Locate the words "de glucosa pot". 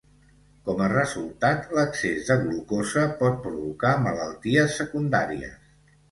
2.31-3.37